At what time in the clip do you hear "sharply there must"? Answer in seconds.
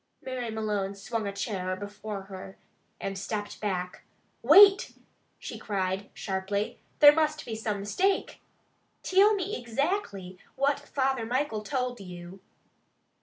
6.15-7.45